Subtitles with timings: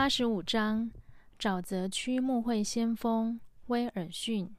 [0.00, 0.90] 八十五章，
[1.38, 4.56] 沼泽区牧会先锋威尔逊。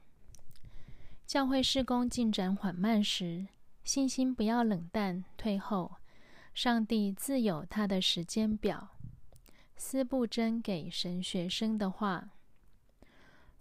[1.26, 3.48] 教会施工进展缓慢时，
[3.82, 5.96] 信心不要冷淡退后。
[6.54, 8.90] 上帝自有他的时间表。
[9.76, 12.28] 斯布真给神学生的话：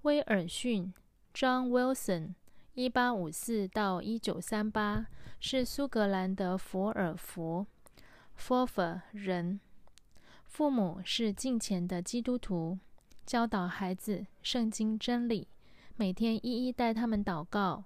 [0.03, 0.93] 威尔逊
[1.33, 2.35] （John Wilson，
[2.75, 5.07] 一八五四到一九三八）
[5.41, 7.65] 是苏格兰的佛尔福
[8.37, 9.59] （Forfar） 人。
[10.51, 12.77] 父母是敬虔的基督徒，
[13.25, 15.47] 教导孩子圣经真理，
[15.95, 17.85] 每天一一带他们祷告。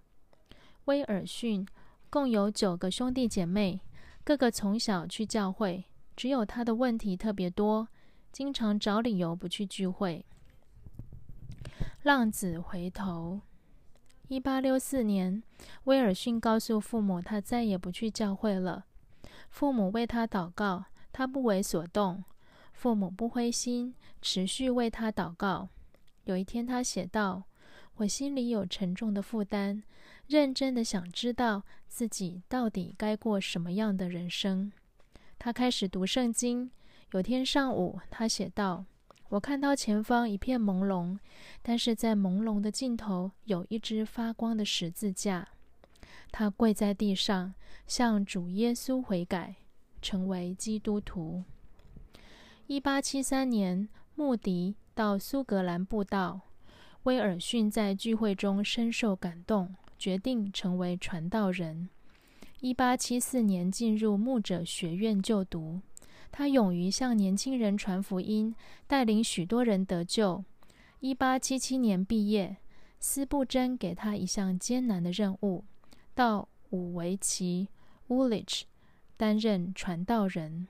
[0.85, 1.65] 威尔逊
[2.09, 3.79] 共有九个兄弟姐妹，
[4.23, 7.87] 个个从小去教会，只有他的问题特别多，
[8.31, 10.25] 经常找理由不去聚会。
[12.01, 13.41] 浪子回头。
[14.27, 15.43] 一八六四年，
[15.83, 18.85] 威尔逊告诉父母，他再也不去教会了。
[19.51, 22.23] 父母为他祷告，他不为所动。
[22.75, 25.69] 父母不灰心，持续为他祷告。
[26.25, 27.43] 有一天，他写道
[27.95, 29.81] ：“我心里有沉重的负担，
[30.27, 34.71] 认真的想知道自己到底该过什么样的人生。”
[35.39, 36.69] 他开始读圣经。
[37.13, 38.83] 有天上午，他写道
[39.29, 41.17] ：“我看到前方一片朦胧，
[41.61, 45.47] 但是在朦胧的尽头有一只发光的十字架。”
[46.31, 47.53] 他跪在地上，
[47.87, 49.55] 向主耶稣悔改，
[50.01, 51.45] 成为基督徒。
[52.67, 56.41] 一八七三年，穆迪到苏格兰布道。
[57.03, 61.87] 威尔逊在聚会中深受感动，决定成为传道人。
[62.61, 65.79] 一八七四年，进入牧者学院就读。
[66.31, 68.55] 他勇于向年轻人传福音，
[68.87, 70.43] 带领许多人得救。
[71.01, 72.57] 一八七七年毕业，
[72.99, 75.63] 斯布真给他一项艰难的任务，
[76.15, 77.67] 到伍维奇
[78.07, 78.63] （Woolwich）
[79.15, 80.67] 担任传道人。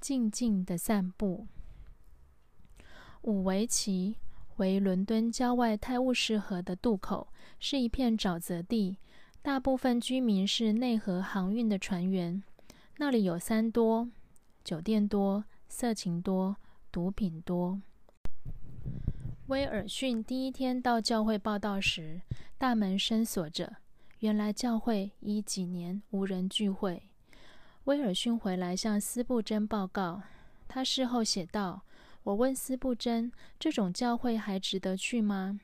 [0.00, 1.46] 静静的散步。
[3.22, 4.16] 伍维奇
[4.56, 7.28] 为伦敦郊外泰晤士河的渡口，
[7.58, 8.96] 是一片沼泽地，
[9.42, 12.42] 大部分居民是内河航运的船员。
[12.96, 14.08] 那里有三多：
[14.64, 16.56] 酒店多、色情多、
[16.90, 17.80] 毒品多。
[19.48, 22.22] 威尔逊第一天到教会报道时，
[22.56, 23.76] 大门深锁着，
[24.20, 27.09] 原来教会已几年无人聚会。
[27.84, 30.22] 威尔逊回来向斯布真报告。
[30.68, 31.82] 他事后写道
[32.22, 35.58] ：“我问斯布真，这种教会还值得去吗？”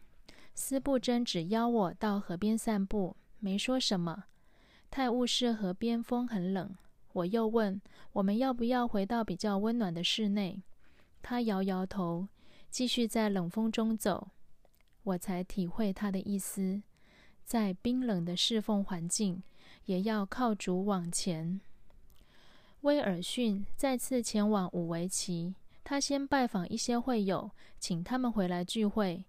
[0.55, 4.25] 斯布真只邀我到河边散步，没说什么。
[4.91, 6.75] 泰晤士河边风很冷。
[7.13, 7.81] 我又问
[8.13, 10.63] ：“我们要不要回到比较温暖的室内？”
[11.23, 12.29] 他摇摇头，
[12.71, 14.29] 继续在冷风中走。
[15.03, 16.83] 我才体会他的意思：
[17.45, 19.43] 在冰冷的侍奉环境，
[19.85, 21.61] 也要靠主往前。
[22.87, 29.25] 威尔逊再次前往五维奇，他先拜访一些会友，请他们回来聚会。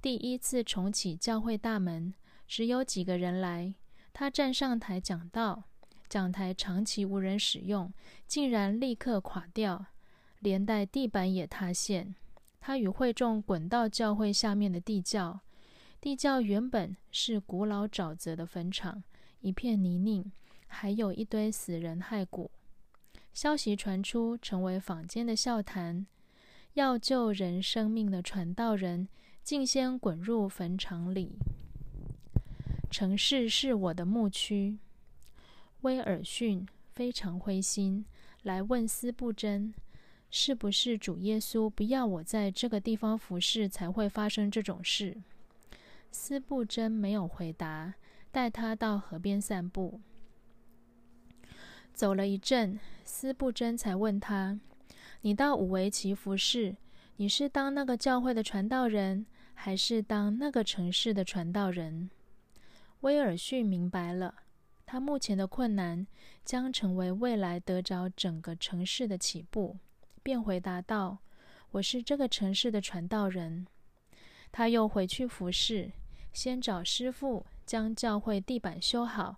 [0.00, 2.14] 第一次重启教会大门，
[2.46, 3.74] 只有几个人来。
[4.12, 5.64] 他站上台讲道，
[6.08, 7.92] 讲台长期无人使用，
[8.28, 9.86] 竟然立刻垮掉，
[10.38, 12.14] 连带地板也塌陷。
[12.60, 15.40] 他与会众滚到教会下面的地窖，
[16.00, 19.02] 地窖原本是古老沼泽的坟场，
[19.40, 20.30] 一片泥泞，
[20.68, 22.48] 还有一堆死人骸骨。
[23.32, 26.06] 消息传出，成为坊间的笑谈。
[26.74, 29.08] 要救人生命的传道人，
[29.42, 31.38] 竟先滚入坟场里。
[32.90, 34.78] 城市是我的牧区。
[35.82, 38.04] 威尔逊非常灰心，
[38.42, 39.72] 来问斯布真：
[40.30, 45.16] 是不是主耶稣不要我在这个地方服侍，才会发生这种事？
[46.12, 47.94] 斯布真没有回答，
[48.30, 50.00] 带他到河边散步。
[51.92, 54.58] 走了一阵，斯布真才问他
[55.22, 56.76] ：“你到五维奇服侍，
[57.16, 62.10] 你是当那个教会的传道人，还是当那个城市的传道人？”
[63.00, 64.34] 威尔逊明白了，
[64.86, 66.06] 他目前的困难
[66.44, 69.76] 将成为未来得着整个城市的起步，
[70.22, 71.18] 便回答道
[71.72, 73.66] ：“我是这个城市的传道人。”
[74.52, 75.92] 他又回去服侍，
[76.32, 79.36] 先找师傅将教会地板修好。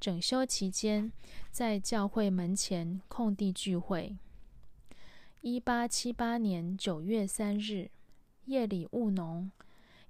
[0.00, 1.12] 整修期间，
[1.50, 4.16] 在教会门前空地聚会。
[5.40, 7.90] 一八七八年九月三日，
[8.46, 9.50] 夜里务农，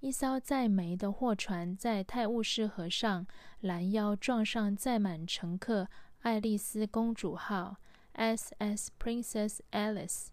[0.00, 3.26] 一艘载煤的货船在泰晤士河上
[3.60, 5.88] 拦腰撞上载满乘客
[6.22, 7.76] “爱丽丝公主号
[8.12, 8.90] ”（S.S.
[8.98, 10.28] Princess Alice）。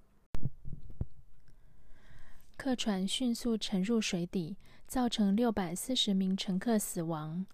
[2.55, 4.55] 客船迅速沉入水底，
[4.85, 7.45] 造成六百四十名乘客死亡。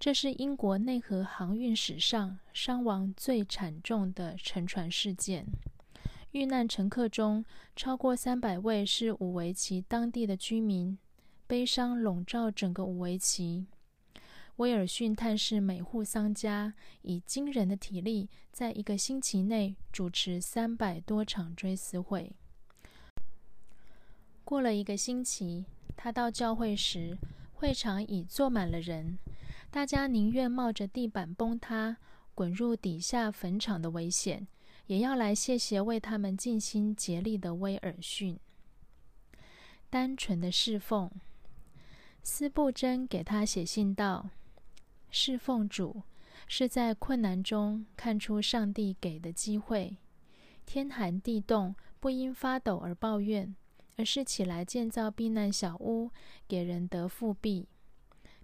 [0.00, 5.44] 这是英国内河航运史上伤亡最惨重的沉船事件。
[6.30, 7.44] 遇难乘客中
[7.76, 10.96] 超过三百位是五维奇当地的居民，
[11.46, 13.66] 悲伤笼罩整个五维奇。
[14.56, 22.32] 威尔逊探视每户丧家，以惊人的体力，在一个星期内主持三百多场追思会。
[24.44, 27.18] 过了一个星期，他到教会时，
[27.52, 29.18] 会场已坐满了人，
[29.70, 31.96] 大家宁愿冒着地板崩塌。
[32.32, 34.46] 滚入底下坟场的危险，
[34.86, 38.38] 也要来谢谢为他们尽心竭力的威尔逊。
[39.90, 41.10] 单纯的侍奉，
[42.22, 44.30] 斯布真给他写信道
[45.10, 46.02] ：“侍奉主
[46.46, 49.98] 是在困难中看出上帝给的机会。
[50.64, 53.54] 天寒地冻，不因发抖而抱怨，
[53.96, 56.10] 而是起来建造避难小屋，
[56.48, 57.68] 给人得复辟。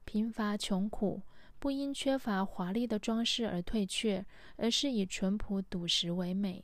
[0.07, 1.21] 贫乏穷苦。”
[1.59, 4.25] 不因缺乏华丽的装饰而退却，
[4.57, 6.63] 而是以淳朴笃实为美。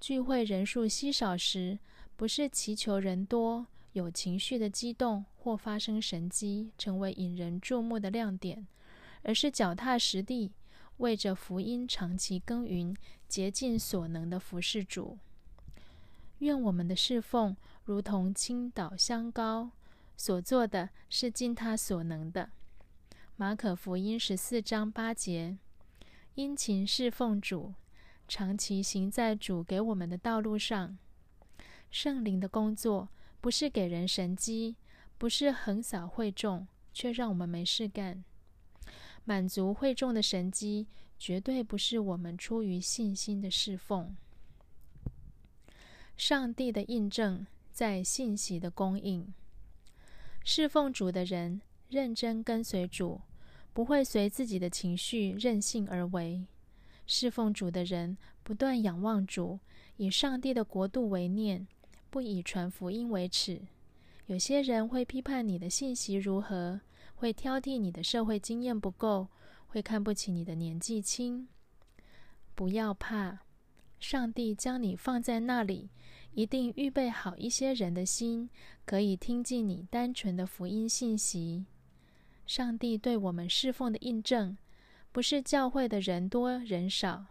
[0.00, 1.78] 聚会人数稀少时，
[2.16, 8.66] 不是祈求人多、有情绪的激动或发生神迹成为引人注目的亮点，
[9.22, 10.50] 而是脚踏实地，
[10.96, 12.96] 为着福音长期耕耘，
[13.28, 15.18] 竭尽所能的服侍主。
[16.38, 17.54] 愿我们的侍奉
[17.84, 19.70] 如同倾倒香膏，
[20.16, 22.50] 所做的是尽他所能的。
[23.36, 25.56] 马可福音十四章八节：
[26.34, 27.74] 殷勤侍奉主，
[28.28, 30.96] 长期行在主给我们的道路上。
[31.90, 33.08] 圣灵的工作
[33.40, 34.76] 不是给人神机，
[35.18, 38.22] 不是横扫会众，却让我们没事干。
[39.24, 40.86] 满足会众的神机，
[41.18, 44.16] 绝对不是我们出于信心的侍奉。
[46.16, 49.32] 上帝的印证在信息的供应。
[50.44, 53.20] 侍奉主的人认真跟随主。
[53.74, 56.44] 不会随自己的情绪任性而为。
[57.06, 59.58] 侍奉主的人不断仰望主，
[59.96, 61.66] 以上帝的国度为念，
[62.10, 63.62] 不以传福音为耻。
[64.26, 66.82] 有些人会批判你的信息如何，
[67.14, 69.28] 会挑剔你的社会经验不够，
[69.68, 71.48] 会看不起你的年纪轻。
[72.54, 73.38] 不要怕，
[74.02, 75.88] 上帝将你放在那里，
[76.32, 78.50] 一定预备好一些人的心，
[78.84, 81.66] 可以听进你单纯的福音信息。
[82.44, 84.58] 上帝对我们侍奉的印证，
[85.12, 87.26] 不是教会的人多人少，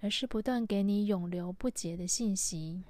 [0.00, 2.82] 而是不断给你永留不竭的信息。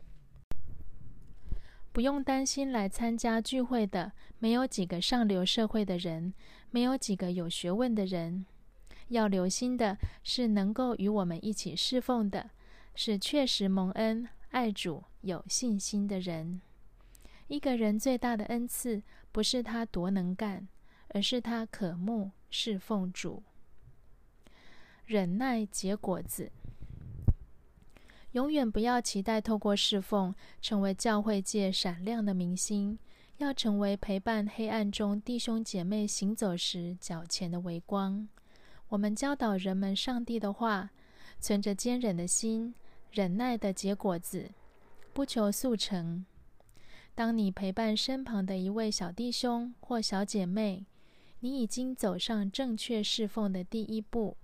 [1.92, 4.10] 不用担心来参加聚会的
[4.40, 6.34] 没有几个上流社会的人，
[6.72, 8.44] 没有几个有学问的人。
[9.08, 12.50] 要留心的是，能够与我们一起侍奉的，
[13.02, 16.60] 是确实蒙恩、爱主、有信心的人。
[17.46, 19.02] 一个人最大的恩赐，
[19.32, 20.68] 不是他多能干。
[21.08, 23.42] 而是他渴慕侍奉主，
[25.06, 26.52] 忍耐结果子。
[28.32, 32.98] 永远不要期待透过侍奉成为教会界闪亮的明星，
[33.38, 38.28] 要成为陪伴黑暗中弟兄姐妹行走时脚前的微光。
[38.88, 40.90] 我们教导人们上帝的话，
[41.40, 42.74] 存着坚忍的心，
[43.12, 44.50] 忍耐的结果子，
[45.12, 46.24] 不求速成。
[47.14, 50.86] 当你陪伴身旁的一位小弟兄或小姐妹，
[51.40, 54.36] 你已经走上正确侍奉的第一步。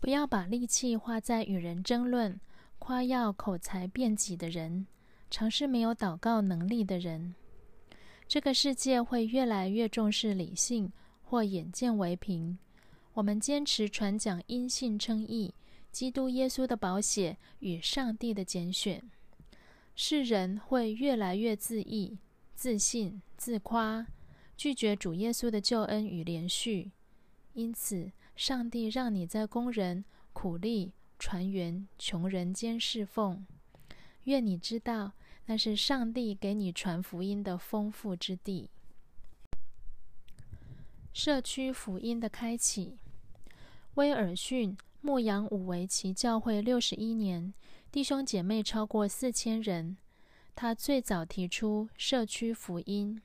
[0.00, 2.40] 不要把力气花在与人争论、
[2.78, 4.86] 夸耀口才辩己的人，
[5.30, 7.34] 尝试没有祷告能力的人。
[8.28, 12.56] 这个世界会越来越重视理性或眼见为凭。
[13.14, 15.52] 我们坚持传讲因信称义、
[15.90, 19.02] 基督耶稣的宝血与上帝的拣选。
[19.94, 22.18] 世人会越来越自义、
[22.54, 24.06] 自信、自夸。
[24.56, 26.92] 拒绝主耶稣的救恩与连续，
[27.54, 30.04] 因此上帝让你在工人
[30.34, 33.46] 苦力、船员、穷人间侍奉。
[34.24, 35.12] 愿你知道，
[35.46, 38.68] 那是上帝给你传福音的丰富之地。
[41.14, 42.98] 社区福音的开启。
[43.94, 47.54] 威尔逊牧养五维奇教会六十一年，
[47.90, 49.96] 弟兄姐妹超过四千人。
[50.54, 53.18] 他最早提出社区福音。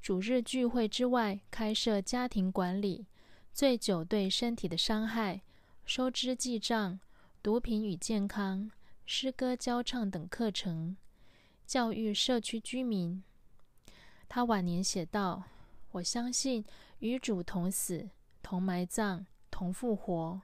[0.00, 3.06] 主日聚会之外，开设家庭管理、
[3.52, 5.42] 醉酒对身体的伤害、
[5.84, 6.98] 收支记账、
[7.42, 8.70] 毒品与健康、
[9.04, 10.96] 诗歌教唱等课程，
[11.66, 13.22] 教育社区居民。
[14.30, 15.42] 他晚年写道
[15.92, 16.64] ：“我相信
[17.00, 18.08] 与主同死、
[18.42, 20.40] 同埋葬、同复活。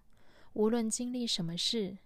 [0.59, 1.99] 无论经历什么事，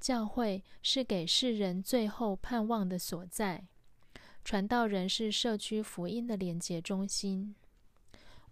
[0.00, 3.66] 教会是给世人最后盼望的所在。”
[4.42, 7.54] 传道人是社区福音的连结中心。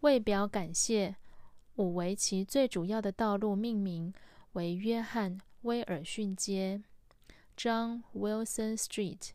[0.00, 1.17] 为表感谢，
[1.76, 4.12] 五维奇最主要的道路命名
[4.52, 6.83] 为约翰威尔逊街。
[7.57, 9.31] John Wilson Street，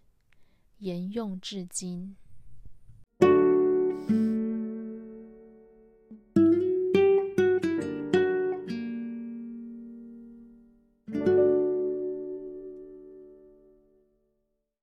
[0.78, 2.16] 沿用至今。